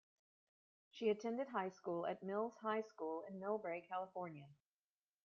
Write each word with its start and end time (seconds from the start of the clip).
She 0.89 1.09
attended 1.09 1.49
high 1.49 1.69
school 1.69 2.07
at 2.07 2.23
Mills 2.23 2.55
High 2.63 2.81
School 2.81 3.21
in 3.29 3.39
Millbrae, 3.39 3.87
California. 3.87 4.47